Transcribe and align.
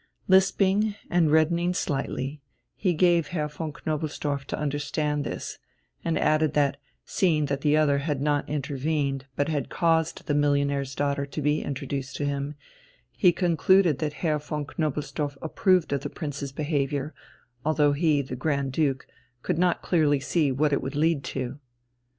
Lisping 0.27 0.95
and 1.11 1.31
reddening 1.31 1.75
slightly, 1.75 2.41
he 2.75 2.95
gave 2.95 3.27
Herr 3.27 3.47
von 3.47 3.71
Knobelsdorff 3.71 4.45
to 4.45 4.57
understand 4.57 5.23
this, 5.23 5.59
and 6.03 6.17
added 6.17 6.55
that, 6.55 6.77
seeing 7.05 7.45
that 7.45 7.61
the 7.61 7.77
other 7.77 7.99
had 7.99 8.19
not 8.19 8.49
intervened, 8.49 9.27
but 9.35 9.47
had 9.47 9.69
caused 9.69 10.25
the 10.25 10.33
millionaire's 10.33 10.95
daughter 10.95 11.27
to 11.27 11.39
be 11.39 11.61
introduced 11.61 12.15
to 12.15 12.25
him, 12.25 12.55
he 13.11 13.31
concluded 13.31 13.99
that 13.99 14.13
Herr 14.25 14.39
von 14.39 14.65
Knobelsdorff 14.65 15.37
approved 15.39 15.93
of 15.93 16.01
the 16.01 16.09
Prince's 16.09 16.51
behaviour, 16.51 17.13
although 17.63 17.91
he, 17.93 18.23
the 18.23 18.35
Grand 18.35 18.71
Duke, 18.73 19.05
could 19.43 19.59
not 19.59 19.83
clearly 19.83 20.19
see 20.19 20.51
what 20.51 20.73
it 20.73 20.81
would 20.81 20.95
lead 20.95 21.23
to. 21.25 21.59